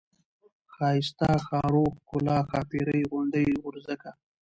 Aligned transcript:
ښايسته، 0.73 1.29
ښارو، 1.45 1.85
ښکلا، 1.97 2.37
ښاپيرۍ، 2.49 3.01
غونډۍ، 3.11 3.47
غورځکه، 3.63 4.09